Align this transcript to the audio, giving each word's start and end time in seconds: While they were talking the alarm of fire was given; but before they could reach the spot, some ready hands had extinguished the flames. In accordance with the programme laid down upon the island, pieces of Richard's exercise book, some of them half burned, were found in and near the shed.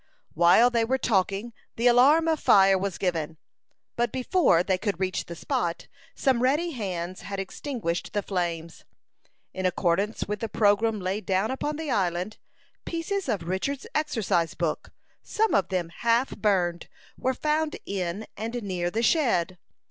While 0.33 0.71
they 0.71 0.83
were 0.83 0.97
talking 0.97 1.53
the 1.75 1.85
alarm 1.85 2.27
of 2.27 2.39
fire 2.39 2.75
was 2.75 2.97
given; 2.97 3.37
but 3.95 4.11
before 4.11 4.63
they 4.63 4.79
could 4.79 4.99
reach 4.99 5.25
the 5.25 5.35
spot, 5.35 5.87
some 6.15 6.41
ready 6.41 6.71
hands 6.71 7.21
had 7.21 7.39
extinguished 7.39 8.13
the 8.13 8.23
flames. 8.23 8.83
In 9.53 9.67
accordance 9.67 10.23
with 10.27 10.39
the 10.39 10.49
programme 10.49 10.99
laid 11.01 11.27
down 11.27 11.51
upon 11.51 11.75
the 11.75 11.91
island, 11.91 12.39
pieces 12.83 13.29
of 13.29 13.43
Richard's 13.47 13.85
exercise 13.93 14.55
book, 14.55 14.89
some 15.21 15.53
of 15.53 15.69
them 15.69 15.89
half 15.89 16.35
burned, 16.35 16.89
were 17.15 17.35
found 17.35 17.75
in 17.85 18.25
and 18.35 18.55
near 18.63 18.89
the 18.89 19.03
shed. 19.03 19.59